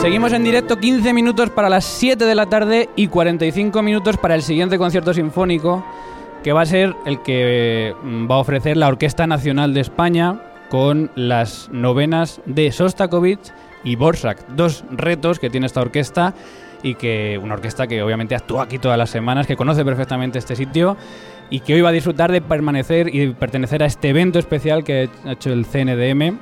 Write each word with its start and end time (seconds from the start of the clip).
Seguimos 0.00 0.32
en 0.32 0.44
directo 0.44 0.78
15 0.78 1.12
minutos 1.12 1.50
para 1.50 1.68
las 1.68 1.84
7 1.84 2.24
de 2.24 2.34
la 2.34 2.46
tarde 2.46 2.88
y 2.96 3.08
45 3.08 3.82
minutos 3.82 4.16
para 4.16 4.34
el 4.34 4.42
siguiente 4.42 4.78
concierto 4.78 5.12
sinfónico 5.12 5.84
que 6.42 6.52
va 6.52 6.62
a 6.62 6.66
ser 6.66 6.96
el 7.04 7.22
que 7.22 7.94
mm, 8.02 8.30
va 8.30 8.36
a 8.36 8.38
ofrecer 8.38 8.76
la 8.76 8.88
Orquesta 8.88 9.26
Nacional 9.26 9.74
de 9.74 9.80
España 9.80 10.40
con 10.70 11.10
las 11.14 11.68
novenas 11.70 12.40
de 12.46 12.72
Sostakovich 12.72 13.52
y 13.84 13.96
Borsak, 13.96 14.46
dos 14.48 14.84
retos 14.90 15.38
que 15.38 15.50
tiene 15.50 15.66
esta 15.66 15.80
orquesta 15.80 16.34
y 16.82 16.94
que 16.94 17.38
una 17.42 17.54
orquesta 17.54 17.86
que 17.86 18.02
obviamente 18.02 18.34
actúa 18.34 18.64
aquí 18.64 18.78
todas 18.78 18.96
las 18.96 19.10
semanas, 19.10 19.46
que 19.46 19.56
conoce 19.56 19.84
perfectamente 19.84 20.38
este 20.38 20.56
sitio 20.56 20.96
y 21.50 21.60
que 21.60 21.74
hoy 21.74 21.82
va 21.82 21.90
a 21.90 21.92
disfrutar 21.92 22.32
de 22.32 22.40
permanecer 22.40 23.14
y 23.14 23.28
pertenecer 23.34 23.82
a 23.82 23.86
este 23.86 24.08
evento 24.08 24.38
especial 24.38 24.84
que 24.84 25.10
ha 25.26 25.32
hecho 25.32 25.52
el 25.52 25.66
CNDM 25.66 26.38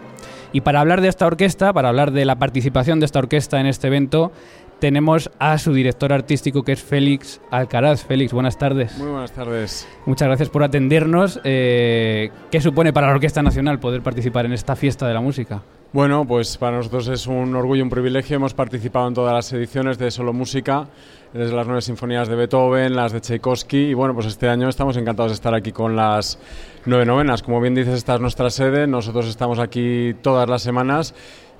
y 0.52 0.60
para 0.62 0.80
hablar 0.80 1.00
de 1.00 1.08
esta 1.08 1.26
orquesta, 1.26 1.72
para 1.72 1.88
hablar 1.88 2.12
de 2.12 2.24
la 2.24 2.38
participación 2.38 3.00
de 3.00 3.06
esta 3.06 3.18
orquesta 3.18 3.60
en 3.60 3.66
este 3.66 3.88
evento, 3.88 4.32
tenemos 4.78 5.30
a 5.38 5.58
su 5.58 5.72
director 5.72 6.12
artístico 6.12 6.62
que 6.62 6.72
es 6.72 6.82
Félix 6.82 7.40
Alcaraz. 7.50 8.04
Félix, 8.04 8.32
buenas 8.32 8.58
tardes. 8.58 8.96
Muy 8.98 9.10
buenas 9.10 9.32
tardes. 9.32 9.88
Muchas 10.06 10.28
gracias 10.28 10.48
por 10.48 10.62
atendernos. 10.62 11.40
Eh, 11.44 12.30
¿Qué 12.50 12.60
supone 12.60 12.92
para 12.92 13.08
la 13.08 13.14
Orquesta 13.14 13.42
Nacional 13.42 13.80
poder 13.80 14.02
participar 14.02 14.46
en 14.46 14.52
esta 14.52 14.76
fiesta 14.76 15.06
de 15.06 15.14
la 15.14 15.20
música? 15.20 15.62
Bueno, 15.90 16.26
pues 16.26 16.58
para 16.58 16.76
nosotros 16.76 17.08
es 17.08 17.26
un 17.26 17.56
orgullo, 17.56 17.82
un 17.82 17.88
privilegio. 17.88 18.36
Hemos 18.36 18.52
participado 18.52 19.08
en 19.08 19.14
todas 19.14 19.32
las 19.32 19.50
ediciones 19.54 19.96
de 19.96 20.10
Solo 20.10 20.34
Música, 20.34 20.86
desde 21.32 21.56
las 21.56 21.66
nueve 21.66 21.80
sinfonías 21.80 22.28
de 22.28 22.36
Beethoven, 22.36 22.94
las 22.94 23.12
de 23.12 23.22
Tchaikovsky, 23.22 23.88
y 23.88 23.94
bueno, 23.94 24.12
pues 24.12 24.26
este 24.26 24.50
año 24.50 24.68
estamos 24.68 24.98
encantados 24.98 25.32
de 25.32 25.36
estar 25.36 25.54
aquí 25.54 25.72
con 25.72 25.96
las 25.96 26.38
nueve 26.84 27.06
novenas. 27.06 27.42
Como 27.42 27.58
bien 27.62 27.74
dices, 27.74 27.94
esta 27.94 28.16
es 28.16 28.20
nuestra 28.20 28.50
sede, 28.50 28.86
nosotros 28.86 29.26
estamos 29.28 29.58
aquí 29.58 30.14
todas 30.20 30.46
las 30.46 30.60
semanas. 30.60 31.14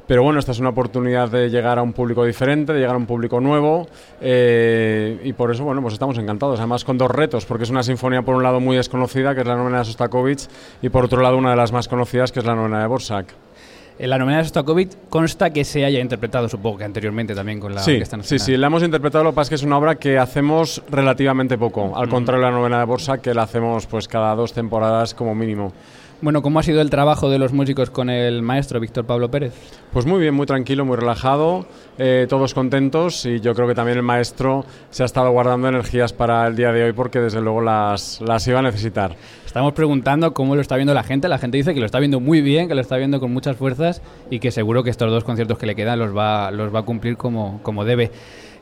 Pero 0.06 0.23
bueno, 0.23 0.41
esta 0.41 0.53
es 0.53 0.59
una 0.59 0.71
oportunidad 0.71 1.31
de 1.31 1.49
llegar 1.49 1.79
a 1.79 1.83
un 1.83 1.95
público 1.95 2.23
diferente, 2.25 2.75
de 2.75 2.81
llegar 2.81 2.97
a 2.97 2.99
un 2.99 3.06
público 3.06 3.41
nuevo 3.41 3.89
eh, 4.21 5.21
y 5.25 5.33
por 5.33 5.51
eso, 5.51 5.65
bueno, 5.65 5.81
pues 5.81 5.95
estamos 5.95 6.19
encantados. 6.19 6.59
Además 6.59 6.84
con 6.84 6.99
dos 6.99 7.11
retos, 7.11 7.47
porque 7.47 7.65
es 7.65 7.71
una 7.71 7.83
sinfonía 7.83 8.21
por 8.21 8.34
un 8.34 8.43
lado 8.43 8.61
muy 8.61 8.77
desconocida, 8.77 9.34
que 9.34 9.41
es 9.41 9.47
la 9.47 9.56
novena 9.56 9.79
de 9.79 9.84
Sostakovich, 9.87 10.49
y 10.83 10.91
por 10.91 11.06
otro 11.06 11.23
lado 11.23 11.39
una 11.39 11.51
de 11.51 11.56
las 11.56 11.73
más 11.73 11.89
conocidas, 11.89 12.31
que 12.31 12.41
es 12.41 12.45
la 12.45 12.55
novena 12.55 12.81
de 12.81 12.87
Borsak. 12.87 13.34
En 13.99 14.11
la 14.11 14.19
novena 14.19 14.39
de 14.39 14.45
Sostakovich 14.45 14.93
consta 15.09 15.51
que 15.51 15.65
se 15.65 15.85
haya 15.85 15.99
interpretado, 15.99 16.49
supongo 16.49 16.79
que 16.79 16.85
anteriormente 16.85 17.35
también 17.35 17.59
con 17.59 17.75
la 17.75 17.83
sí, 17.83 17.95
Orquesta 17.95 18.23
Sí, 18.23 18.39
sí, 18.39 18.57
la 18.57 18.69
hemos 18.69 18.85
interpretado, 18.85 19.25
lo 19.25 19.31
que 19.31 19.37
pasa 19.37 19.47
es 19.47 19.49
que 19.49 19.55
es 19.57 19.63
una 19.65 19.77
obra 19.77 19.97
que 19.97 20.19
hacemos 20.19 20.83
relativamente 20.89 21.59
poco, 21.59 21.97
al 21.97 22.09
contrario 22.09 22.45
de 22.45 22.51
la 22.53 22.57
novena 22.57 22.79
de 22.79 22.85
Borsak, 22.85 23.23
que 23.23 23.35
la 23.35 23.43
hacemos 23.43 23.87
pues 23.87 24.07
cada 24.07 24.37
dos 24.37 24.53
temporadas 24.53 25.15
como 25.15 25.35
mínimo. 25.35 25.73
Bueno, 26.21 26.43
¿cómo 26.43 26.59
ha 26.59 26.65
sido 26.65 26.81
el 26.81 26.91
trabajo 26.91 27.31
de 27.31 27.39
los 27.39 27.53
músicos 27.53 27.91
con 27.91 28.11
el 28.11 28.43
maestro 28.43 28.81
Víctor 28.81 29.07
Pablo 29.07 29.31
Pérez? 29.31 29.55
Pues 29.93 30.05
muy 30.05 30.19
bien, 30.21 30.35
muy 30.35 30.47
tranquilo, 30.47 30.85
muy 30.85 30.97
relajado, 30.97 31.65
eh, 31.97 32.27
todos 32.29 32.55
contentos 32.55 33.25
y 33.25 33.39
yo 33.39 33.55
creo 33.55 33.69
que 33.69 33.75
también 33.77 33.99
el 33.99 34.03
maestro 34.03 34.65
se 34.91 35.05
ha 35.05 35.07
estado 35.07 35.31
guardando 35.31 35.69
energías 35.69 36.13
para 36.13 36.45
el 36.49 36.57
día 36.57 36.73
de 36.73 36.83
hoy 36.83 36.93
porque 36.93 37.21
desde 37.21 37.41
luego 37.41 37.61
las, 37.61 38.21
las 38.21 38.49
iba 38.49 38.59
a 38.59 38.63
necesitar. 38.63 39.15
Estamos 39.47 39.75
preguntando 39.75 40.34
cómo 40.34 40.57
lo 40.57 40.61
está 40.61 40.75
viendo 40.75 40.93
la 40.93 41.05
gente. 41.05 41.28
La 41.28 41.39
gente 41.39 41.57
dice 41.57 41.73
que 41.73 41.78
lo 41.78 41.87
está 41.87 42.01
viendo 42.01 42.19
muy 42.19 42.41
bien, 42.41 42.67
que 42.67 42.75
lo 42.75 42.81
está 42.81 42.97
viendo 42.97 43.21
con 43.21 43.33
muchas 43.33 43.57
fuerzas 43.57 44.03
y 44.28 44.41
que 44.41 44.51
seguro 44.51 44.83
que 44.83 44.91
estos 44.91 45.12
dos 45.12 45.23
conciertos 45.23 45.57
que 45.57 45.67
le 45.67 45.77
quedan 45.77 46.01
los 46.01 46.17
va, 46.17 46.51
los 46.51 46.75
va 46.75 46.81
a 46.81 46.84
cumplir 46.84 47.17
como, 47.17 47.61
como 47.62 47.84
debe. 47.84 48.11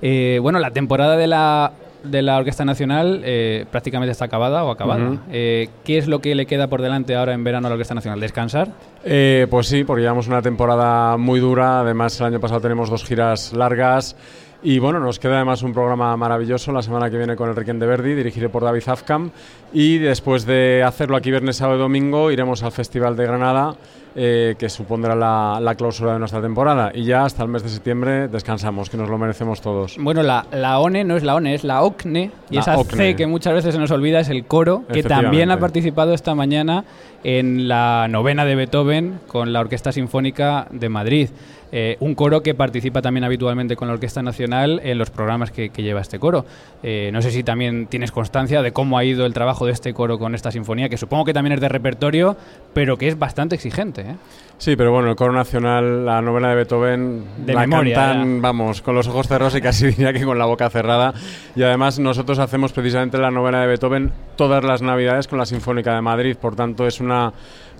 Eh, 0.02 0.40
bueno, 0.42 0.58
la 0.58 0.72
temporada 0.72 1.16
de 1.16 1.26
la 1.26 1.72
de 2.06 2.22
la 2.22 2.36
Orquesta 2.38 2.64
Nacional 2.64 3.22
eh, 3.24 3.66
prácticamente 3.70 4.12
está 4.12 4.26
acabada 4.26 4.64
o 4.64 4.70
acabada. 4.70 5.18
Eh, 5.30 5.68
¿Qué 5.84 5.98
es 5.98 6.06
lo 6.06 6.20
que 6.20 6.34
le 6.34 6.46
queda 6.46 6.68
por 6.68 6.82
delante 6.82 7.14
ahora 7.14 7.34
en 7.34 7.44
verano 7.44 7.66
a 7.66 7.70
la 7.70 7.74
Orquesta 7.74 7.94
Nacional? 7.94 8.20
¿Descansar? 8.20 8.68
Eh, 9.04 9.46
pues 9.50 9.66
sí, 9.66 9.84
porque 9.84 10.02
llevamos 10.02 10.28
una 10.28 10.42
temporada 10.42 11.16
muy 11.16 11.40
dura. 11.40 11.80
Además, 11.80 12.18
el 12.20 12.26
año 12.26 12.40
pasado 12.40 12.60
tenemos 12.60 12.90
dos 12.90 13.04
giras 13.04 13.52
largas. 13.52 14.16
Y 14.62 14.78
bueno, 14.78 14.98
nos 15.00 15.18
queda 15.18 15.36
además 15.36 15.62
un 15.62 15.72
programa 15.72 16.16
maravilloso 16.16 16.72
la 16.72 16.82
semana 16.82 17.10
que 17.10 17.18
viene 17.18 17.36
con 17.36 17.48
el 17.48 17.54
Requiem 17.54 17.78
de 17.78 17.86
Verdi, 17.86 18.14
dirigido 18.14 18.50
por 18.50 18.64
David 18.64 18.80
Zafkam. 18.80 19.30
Y 19.72 19.98
después 19.98 20.46
de 20.46 20.82
hacerlo 20.82 21.16
aquí 21.16 21.30
viernes, 21.30 21.56
sábado 21.56 21.78
y 21.78 21.82
domingo, 21.82 22.30
iremos 22.30 22.62
al 22.62 22.72
Festival 22.72 23.16
de 23.16 23.26
Granada, 23.26 23.76
eh, 24.18 24.54
que 24.58 24.70
supondrá 24.70 25.14
la, 25.14 25.58
la, 25.60 25.74
clausura 25.74 26.14
de 26.14 26.18
nuestra 26.18 26.40
temporada. 26.40 26.90
Y 26.94 27.04
ya 27.04 27.24
hasta 27.24 27.42
el 27.42 27.50
mes 27.50 27.62
de 27.62 27.68
septiembre 27.68 28.28
descansamos, 28.28 28.88
que 28.88 28.96
nos 28.96 29.10
lo 29.10 29.18
merecemos 29.18 29.60
todos. 29.60 29.96
Bueno, 30.00 30.22
la, 30.22 30.46
la 30.52 30.78
ONE 30.78 31.04
no 31.04 31.16
es 31.16 31.22
la 31.22 31.34
ONE, 31.34 31.54
es 31.54 31.64
la 31.64 31.82
OCNE. 31.82 32.30
Y 32.50 32.54
la 32.54 32.60
esa 32.62 32.78
OCNE. 32.78 32.96
C 32.96 33.16
que 33.16 33.26
muchas 33.26 33.52
veces 33.52 33.74
se 33.74 33.80
nos 33.80 33.90
olvida 33.90 34.20
es 34.20 34.30
el 34.30 34.46
coro, 34.46 34.84
que 34.90 35.02
también 35.02 35.50
ha 35.50 35.58
participado 35.58 36.14
esta 36.14 36.34
mañana 36.34 36.84
en 37.24 37.68
la 37.68 38.06
novena 38.08 38.44
de 38.44 38.54
Beethoven 38.54 39.20
con 39.26 39.52
la 39.52 39.60
Orquesta 39.60 39.92
Sinfónica 39.92 40.66
de 40.70 40.88
Madrid. 40.88 41.28
Eh, 41.72 41.96
un 42.00 42.14
coro 42.14 42.42
que 42.42 42.54
participa 42.54 43.02
también 43.02 43.24
habitualmente 43.24 43.74
con 43.74 43.88
la 43.88 43.94
Orquesta 43.94 44.22
Nacional 44.22 44.80
en 44.84 44.98
los 44.98 45.10
programas 45.10 45.50
que, 45.50 45.70
que 45.70 45.82
lleva 45.82 46.00
este 46.00 46.18
coro. 46.18 46.46
Eh, 46.82 47.10
no 47.12 47.20
sé 47.22 47.32
si 47.32 47.42
también 47.42 47.86
tienes 47.88 48.12
constancia 48.12 48.62
de 48.62 48.72
cómo 48.72 48.96
ha 48.96 49.04
ido 49.04 49.26
el 49.26 49.34
trabajo 49.34 49.66
de 49.66 49.72
este 49.72 49.92
coro 49.92 50.18
con 50.18 50.34
esta 50.34 50.52
sinfonía, 50.52 50.88
que 50.88 50.96
supongo 50.96 51.24
que 51.24 51.34
también 51.34 51.54
es 51.54 51.60
de 51.60 51.68
repertorio, 51.68 52.36
pero 52.72 52.96
que 52.96 53.08
es 53.08 53.18
bastante 53.18 53.56
exigente. 53.56 54.05
¿Eh? 54.06 54.16
Sí, 54.58 54.74
pero 54.74 54.90
bueno, 54.90 55.10
el 55.10 55.16
coro 55.16 55.32
nacional, 55.32 56.06
la 56.06 56.22
novena 56.22 56.48
de 56.50 56.54
Beethoven, 56.56 57.24
de 57.44 57.52
la 57.52 57.60
memoria, 57.60 57.94
cantan, 57.94 58.36
ya. 58.36 58.42
vamos, 58.42 58.80
con 58.80 58.94
los 58.94 59.06
ojos 59.06 59.28
cerrados 59.28 59.54
y 59.54 59.60
casi 59.60 59.86
diría 59.90 60.12
que 60.12 60.24
con 60.24 60.38
la 60.38 60.46
boca 60.46 60.70
cerrada. 60.70 61.12
Y 61.54 61.62
además 61.62 61.98
nosotros 61.98 62.38
hacemos 62.38 62.72
precisamente 62.72 63.18
la 63.18 63.30
novena 63.30 63.60
de 63.60 63.66
Beethoven 63.66 64.12
todas 64.36 64.64
las 64.64 64.80
navidades 64.80 65.28
con 65.28 65.38
la 65.38 65.46
Sinfónica 65.46 65.94
de 65.94 66.00
Madrid, 66.00 66.36
por 66.40 66.56
tanto 66.56 66.86
es 66.86 67.00
una 67.00 67.32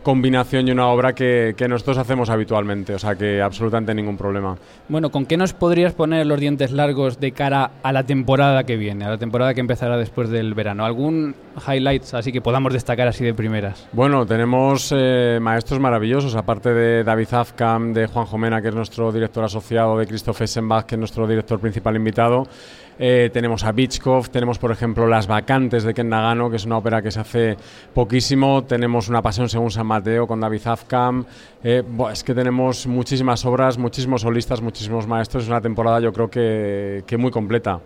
combinación 0.06 0.68
y 0.68 0.70
una 0.70 0.86
obra 0.86 1.14
que, 1.14 1.54
que, 1.56 1.66
nosotros 1.66 1.98
hacemos 1.98 2.30
habitualmente, 2.30 2.94
o 2.94 2.98
sea 2.98 3.16
que 3.16 3.42
absolutamente 3.42 3.92
ningún 3.92 4.16
problema. 4.16 4.56
Bueno, 4.88 5.10
¿con 5.10 5.26
qué 5.26 5.36
nos 5.36 5.52
podrías 5.52 5.94
poner 5.94 6.28
los 6.28 6.38
dientes 6.38 6.70
largos 6.70 7.18
de 7.18 7.32
cara 7.32 7.72
a 7.82 7.92
la 7.92 8.04
temporada 8.04 8.62
que 8.62 8.76
viene, 8.76 9.04
a 9.04 9.10
la 9.10 9.18
temporada 9.18 9.52
que 9.52 9.60
empezará 9.60 9.96
después 9.96 10.30
del 10.30 10.54
verano? 10.54 10.84
¿Algún 10.84 11.34
highlights 11.66 12.14
así 12.14 12.30
que 12.30 12.40
podamos 12.40 12.72
destacar 12.72 13.08
así 13.08 13.24
de 13.24 13.34
primeras? 13.34 13.88
Bueno, 13.90 14.24
tenemos 14.26 14.94
eh, 14.96 15.40
maestros 15.42 15.80
maravillosos, 15.80 16.36
aparte 16.36 16.65
de 16.74 17.04
David 17.04 17.32
Afkam, 17.32 17.92
de 17.92 18.06
Juan 18.06 18.26
Jomena, 18.26 18.60
que 18.60 18.68
es 18.68 18.74
nuestro 18.74 19.12
director 19.12 19.44
asociado, 19.44 19.98
de 19.98 20.06
Christoph 20.06 20.40
Essenbach, 20.40 20.86
que 20.86 20.94
es 20.94 20.98
nuestro 20.98 21.26
director 21.26 21.58
principal 21.58 21.96
invitado. 21.96 22.46
Eh, 22.98 23.28
tenemos 23.32 23.62
a 23.64 23.72
Bichkov, 23.72 24.30
tenemos 24.30 24.58
por 24.58 24.70
ejemplo 24.72 25.06
Las 25.06 25.26
Vacantes 25.26 25.84
de 25.84 25.92
Ken 25.92 26.08
Nagano, 26.08 26.48
que 26.48 26.56
es 26.56 26.64
una 26.64 26.78
ópera 26.78 27.02
que 27.02 27.10
se 27.10 27.20
hace 27.20 27.56
poquísimo, 27.92 28.64
tenemos 28.64 29.08
Una 29.08 29.20
Pasión 29.20 29.50
según 29.50 29.70
San 29.70 29.86
Mateo 29.86 30.26
con 30.26 30.40
David 30.40 30.66
Afkam, 30.66 31.24
eh, 31.62 31.82
es 32.10 32.24
que 32.24 32.34
tenemos 32.34 32.86
muchísimas 32.86 33.44
obras, 33.44 33.76
muchísimos 33.76 34.22
solistas, 34.22 34.62
muchísimos 34.62 35.06
maestros, 35.06 35.44
es 35.44 35.50
una 35.50 35.60
temporada 35.60 36.00
yo 36.00 36.12
creo 36.12 36.30
que, 36.30 37.16
muy 37.18 37.30
completa. 37.30 37.80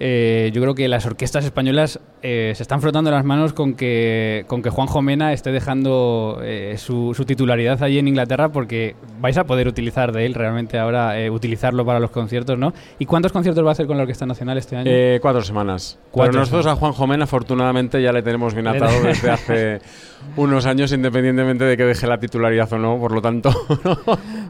Eh, 0.00 0.50
yo 0.54 0.62
creo 0.62 0.74
que 0.74 0.86
las 0.86 1.06
orquestas 1.06 1.44
españolas 1.44 1.98
eh, 2.22 2.52
se 2.54 2.62
están 2.62 2.80
frotando 2.80 3.10
las 3.10 3.24
manos 3.24 3.52
con 3.52 3.74
que, 3.74 4.44
con 4.46 4.62
que 4.62 4.70
Juan 4.70 4.86
Jomena 4.86 5.32
esté 5.32 5.50
dejando 5.50 6.40
eh, 6.42 6.76
su, 6.78 7.14
su, 7.14 7.24
titularidad 7.24 7.82
allí 7.82 7.98
en 7.98 8.06
Inglaterra 8.06 8.50
porque 8.50 8.94
vais 9.20 9.36
a 9.38 9.44
poder 9.44 9.66
utilizar 9.66 10.12
de 10.12 10.24
él 10.24 10.34
realmente 10.34 10.78
ahora, 10.78 11.14
utilizarlo 11.30 11.84
para 11.84 11.98
los 11.98 12.10
conciertos, 12.10 12.56
¿no? 12.58 12.72
¿Y 12.98 13.06
cuántos 13.06 13.32
conciertos 13.32 13.64
va 13.64 13.70
a 13.70 13.72
hacer 13.72 13.86
con 13.86 13.96
la 13.96 14.04
Orquesta 14.04 14.24
Nacional 14.24 14.58
este 14.58 14.76
año? 14.76 14.90
Cuatro 15.20 15.42
semanas. 15.42 15.98
Cuatro 16.12 16.32
Pero 16.32 16.40
nosotros 16.40 16.64
semanas. 16.64 16.76
a 16.76 16.80
Juan 16.80 16.92
Jomena 16.92 17.24
afortunadamente 17.24 18.00
ya 18.00 18.12
le 18.12 18.22
tenemos 18.22 18.54
bien 18.54 18.68
atado 18.68 19.02
desde 19.02 19.30
hace 19.30 19.80
unos 20.36 20.66
años 20.66 20.92
independientemente 20.92 21.64
de 21.64 21.76
que 21.76 21.84
deje 21.84 22.06
la 22.06 22.18
titularidad 22.18 22.72
o 22.72 22.78
no, 22.78 22.98
por 22.98 23.12
lo 23.12 23.20
tanto... 23.20 23.50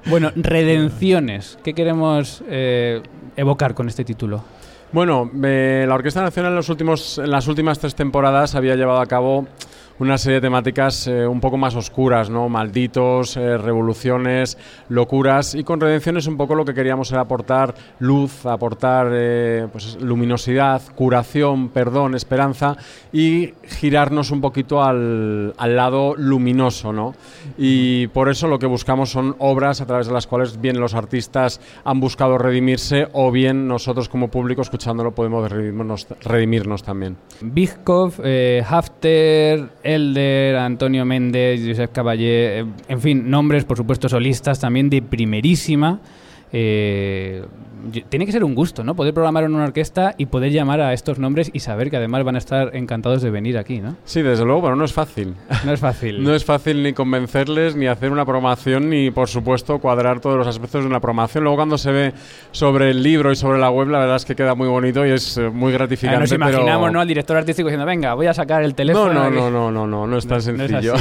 bueno, 0.06 0.30
redenciones. 0.36 1.58
¿Qué 1.64 1.72
queremos 1.72 2.42
evocar 3.36 3.74
con 3.74 3.88
este 3.88 4.04
título? 4.04 4.42
Bueno, 4.90 5.30
eh, 5.44 5.84
la 5.86 5.94
Orquesta 5.94 6.22
Nacional 6.22 6.52
en, 6.52 6.56
los 6.56 6.68
últimos, 6.70 7.18
en 7.18 7.30
las 7.30 7.46
últimas 7.46 7.78
tres 7.78 7.94
temporadas 7.94 8.54
había 8.54 8.74
llevado 8.74 9.00
a 9.00 9.06
cabo 9.06 9.46
una 9.98 10.18
serie 10.18 10.36
de 10.36 10.42
temáticas 10.42 11.06
eh, 11.06 11.26
un 11.26 11.40
poco 11.40 11.56
más 11.56 11.74
oscuras, 11.74 12.30
¿no? 12.30 12.48
Malditos, 12.48 13.36
eh, 13.36 13.58
revoluciones, 13.58 14.56
locuras 14.88 15.54
y 15.54 15.64
con 15.64 15.80
Redención 15.80 16.16
es 16.16 16.26
un 16.26 16.36
poco 16.36 16.54
lo 16.54 16.64
que 16.64 16.74
queríamos 16.74 17.10
era 17.10 17.22
aportar 17.22 17.74
luz, 17.98 18.46
aportar 18.46 19.08
eh, 19.12 19.66
pues, 19.72 20.00
luminosidad, 20.00 20.82
curación, 20.94 21.68
perdón, 21.68 22.14
esperanza 22.14 22.76
y 23.12 23.54
girarnos 23.64 24.30
un 24.30 24.40
poquito 24.40 24.82
al, 24.82 25.54
al 25.56 25.76
lado 25.76 26.14
luminoso, 26.16 26.92
¿no? 26.92 27.14
Y 27.56 28.08
por 28.08 28.28
eso 28.28 28.46
lo 28.48 28.58
que 28.58 28.66
buscamos 28.66 29.10
son 29.10 29.36
obras 29.38 29.80
a 29.80 29.86
través 29.86 30.06
de 30.06 30.12
las 30.12 30.26
cuales 30.26 30.60
bien 30.60 30.80
los 30.80 30.94
artistas 30.94 31.60
han 31.84 32.00
buscado 32.00 32.38
redimirse 32.38 33.08
o 33.12 33.30
bien 33.30 33.68
nosotros 33.68 34.08
como 34.08 34.28
público 34.28 34.62
escuchándolo 34.62 35.12
podemos 35.12 35.50
redimirnos, 35.50 36.06
redimirnos 36.20 36.82
también. 36.82 37.16
Bichkov, 37.40 38.14
eh, 38.22 38.62
Hafter, 38.68 39.68
Elder, 39.88 40.56
Antonio 40.56 41.04
Méndez, 41.04 41.60
Josep 41.66 41.92
Caballé, 41.92 42.60
eh, 42.60 42.64
en 42.88 43.00
fin, 43.00 43.30
nombres 43.30 43.64
por 43.64 43.76
supuesto 43.76 44.08
solistas 44.08 44.60
también 44.60 44.90
de 44.90 45.02
primerísima. 45.02 46.00
Eh, 46.52 47.44
tiene 48.08 48.26
que 48.26 48.32
ser 48.32 48.44
un 48.44 48.54
gusto, 48.54 48.82
¿no? 48.82 48.94
Poder 48.94 49.14
programar 49.14 49.44
en 49.44 49.54
una 49.54 49.64
orquesta 49.64 50.14
y 50.18 50.26
poder 50.26 50.50
llamar 50.52 50.80
a 50.80 50.92
estos 50.92 51.18
nombres 51.18 51.50
y 51.52 51.60
saber 51.60 51.90
que 51.90 51.96
además 51.96 52.24
van 52.24 52.34
a 52.34 52.38
estar 52.38 52.74
encantados 52.74 53.22
de 53.22 53.30
venir 53.30 53.56
aquí, 53.56 53.80
¿no? 53.80 53.96
Sí, 54.04 54.22
desde 54.22 54.44
luego, 54.44 54.62
pero 54.62 54.76
no 54.76 54.84
es 54.84 54.92
fácil. 54.92 55.34
No 55.64 55.72
es 55.72 55.80
fácil. 55.80 56.22
No 56.28 56.34
es 56.34 56.44
fácil 56.44 56.82
ni 56.82 56.92
convencerles, 56.92 57.74
ni 57.76 57.86
hacer 57.86 58.10
una 58.10 58.24
programación, 58.24 58.90
ni 58.90 59.10
por 59.10 59.28
supuesto 59.28 59.78
cuadrar 59.78 60.20
todos 60.20 60.36
los 60.36 60.46
aspectos 60.46 60.82
de 60.82 60.88
una 60.88 61.00
programación. 61.00 61.44
Luego 61.44 61.56
cuando 61.56 61.78
se 61.78 61.90
ve 61.90 62.12
sobre 62.50 62.90
el 62.90 63.02
libro 63.02 63.30
y 63.32 63.36
sobre 63.36 63.58
la 63.58 63.70
web, 63.70 63.88
la 63.88 63.98
verdad 64.00 64.16
es 64.16 64.24
que 64.24 64.34
queda 64.34 64.54
muy 64.54 64.68
bonito 64.68 65.06
y 65.06 65.10
es 65.10 65.38
eh, 65.38 65.48
muy 65.48 65.72
gratificante. 65.72 66.20
nos 66.20 66.32
imaginamos, 66.32 66.86
pero... 66.86 66.92
¿no? 66.92 67.00
Al 67.00 67.08
director 67.08 67.36
artístico 67.36 67.68
diciendo, 67.68 67.86
venga, 67.86 68.14
voy 68.14 68.26
a 68.26 68.34
sacar 68.34 68.62
el 68.62 68.74
teléfono. 68.74 69.12
No, 69.12 69.20
no, 69.20 69.26
aquí". 69.26 69.36
no, 69.36 69.50
no, 69.50 69.70
no, 69.70 69.86
no, 69.86 70.06
no 70.06 70.18
es 70.18 70.26
tan 70.26 70.38
No 70.38 70.42
sencillo. 70.42 70.94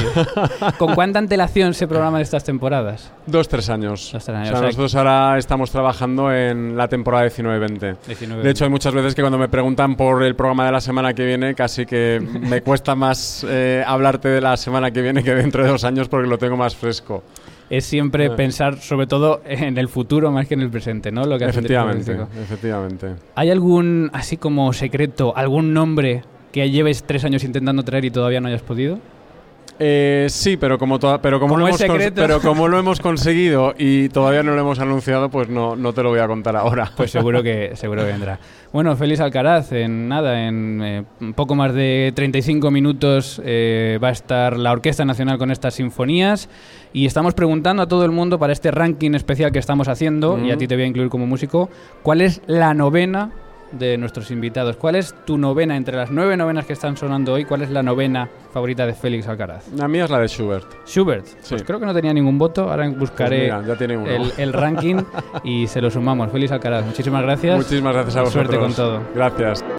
¿Con 0.78 0.94
cuánta 0.96 1.20
antelación 1.20 1.74
se 1.74 1.88
programan 1.88 2.22
estas 2.22 2.44
temporadas? 2.44 3.12
Dos, 3.26 3.48
tres 3.50 3.70
años. 3.70 4.10
Dos, 4.14 4.24
tres 4.24 4.38
años, 4.38 4.50
O 4.50 4.52
sea, 4.52 4.58
o 4.58 4.60
sea, 4.60 4.68
nosotros 4.68 4.96
ahora 4.96 5.37
estamos 5.38 5.72
trabajando 5.72 6.34
en 6.34 6.76
la 6.78 6.88
temporada 6.88 7.26
19-20. 7.28 7.98
19. 8.08 8.44
De 8.44 8.50
hecho, 8.50 8.64
hay 8.66 8.70
muchas 8.70 8.94
veces 8.94 9.16
que 9.16 9.22
cuando 9.22 9.38
me 9.38 9.48
preguntan 9.50 9.96
por 9.96 10.24
el 10.24 10.36
programa 10.36 10.66
de 10.66 10.72
la 10.72 10.82
semana 10.82 11.14
que 11.14 11.26
viene, 11.26 11.56
casi 11.56 11.86
que 11.86 12.22
me 12.42 12.62
cuesta 12.62 12.96
más 12.96 13.46
eh, 13.48 13.84
hablarte 13.86 14.28
de 14.30 14.42
la 14.42 14.58
semana 14.58 14.92
que 14.92 15.02
viene 15.02 15.24
que 15.24 15.34
dentro 15.36 15.64
de 15.64 15.70
dos 15.70 15.84
años 15.84 16.08
porque 16.10 16.28
lo 16.28 16.38
tengo 16.38 16.58
más 16.58 16.76
fresco. 16.76 17.24
es 17.70 17.86
siempre 17.86 18.28
Ah. 18.28 18.36
pensar 18.36 18.78
sobre 18.80 19.08
todo 19.08 19.42
en 19.46 19.78
el 19.78 19.90
futuro 19.90 20.32
más 20.32 20.48
que 20.48 20.54
en 20.54 20.62
el 20.62 20.70
presente, 20.70 21.12
¿no? 21.12 21.26
Lo 21.26 21.38
que 21.38 21.46
Efectivamente, 21.46 22.18
efectivamente. 22.42 23.08
¿Hay 23.36 23.52
algún, 23.52 24.10
así 24.14 24.38
como 24.38 24.72
secreto, 24.74 25.36
algún 25.36 25.74
nombre 25.74 26.24
que 26.54 26.70
lleves 26.72 27.04
tres 27.04 27.26
años 27.26 27.44
intentando 27.44 27.84
traer 27.84 28.06
y 28.06 28.12
todavía 28.12 28.40
no 28.40 28.48
hayas 28.48 28.62
podido? 28.62 29.00
Eh, 29.80 30.28
sí, 30.30 30.58
pero 30.58 30.78
como, 30.78 30.98
toda- 31.00 31.22
pero, 31.22 31.40
como 31.40 31.54
Como 31.54 31.60
lo 31.60 31.68
hemos 31.68 32.12
pero 32.16 32.42
como 32.42 32.68
lo 32.68 32.80
hemos 32.80 33.00
conseguido 33.02 33.76
y 33.78 34.10
todavía 34.10 34.42
no 34.44 34.54
lo 34.54 34.62
hemos 34.62 34.80
anunciado, 34.80 35.30
pues 35.30 35.50
no, 35.50 35.76
no 35.76 35.94
te 35.94 36.02
lo 36.04 36.10
voy 36.10 36.20
a 36.20 36.28
contar 36.28 36.56
ahora. 36.56 36.92
Pues 36.98 37.12
seguro 37.12 37.44
que 37.44 37.76
seguro 37.76 38.02
que 38.02 38.08
vendrá. 38.08 38.40
Bueno, 38.74 38.96
Félix 38.96 39.20
Alcaraz, 39.20 39.72
en 39.72 40.08
nada, 40.10 40.48
en 40.48 40.82
eh, 40.84 41.04
poco 41.36 41.56
más 41.56 41.74
de 41.74 42.12
35 42.16 42.70
minutos 42.72 43.42
eh, 43.46 44.00
va 44.04 44.10
a 44.10 44.12
estar 44.12 44.58
la 44.58 44.72
Orquesta 44.72 45.06
Nacional 45.06 45.38
con 45.38 45.52
estas 45.52 45.76
sinfonías 45.76 46.50
y 46.92 47.06
estamos 47.06 47.34
preguntando 47.34 47.84
a 47.84 47.88
todo 47.88 48.04
el 48.04 48.12
mundo 48.12 48.40
para 48.40 48.54
este 48.54 48.72
ranking 48.72 49.14
especial 49.14 49.52
que 49.52 49.60
estamos 49.60 49.88
haciendo, 49.88 50.40
y 50.44 50.52
a 50.52 50.58
ti 50.58 50.68
te 50.68 50.76
voy 50.76 50.84
a 50.86 50.88
incluir 50.88 51.10
como 51.10 51.28
músico, 51.28 51.70
¿cuál 52.02 52.22
es 52.22 52.42
la 52.48 52.74
novena 52.74 53.32
de 53.72 53.98
nuestros 53.98 54.32
invitados? 54.32 54.76
¿Cuál 54.78 54.96
es 54.96 55.14
tu 55.26 55.38
novena 55.38 55.76
entre 55.76 55.96
las 55.98 56.12
nueve 56.12 56.38
novenas 56.38 56.66
que 56.66 56.74
están 56.74 56.98
sonando 56.98 57.34
hoy? 57.34 57.46
¿Cuál 57.46 57.62
es 57.62 57.70
la 57.70 57.84
novena 57.84 58.30
favorita 58.54 58.86
de 58.86 58.94
Félix 58.94 59.28
Alcaraz? 59.28 59.68
La 59.76 59.88
mía 59.88 60.06
es 60.06 60.10
la 60.10 60.20
de 60.20 60.28
Schubert. 60.28 60.66
Schubert, 60.86 61.26
pues 61.50 61.64
creo 61.64 61.80
que 61.80 61.86
no 61.86 61.94
tenía 61.94 62.14
ningún 62.14 62.38
voto, 62.38 62.70
ahora 62.70 62.90
buscaré 62.90 63.50
Pues 63.50 63.62
mira, 63.62 63.68
ya 63.74 63.78
tiene 63.78 63.98
uno. 63.98 64.10
el, 64.10 64.32
el 64.38 64.54
ranking 64.54 64.98
y 65.44 65.68
se 65.68 65.82
lo 65.82 65.90
sumamos. 65.92 66.32
Félix 66.32 66.52
Alcaraz, 66.52 66.86
muchísimas 66.86 67.22
gracias. 67.24 67.58
Muchísimas 67.58 67.94
gracias 67.94 68.16
a 68.16 68.22
vosotros. 68.22 68.46
Suerte 68.48 68.58
con 68.64 68.74
todo. 68.74 69.02
Gracias. 69.14 69.64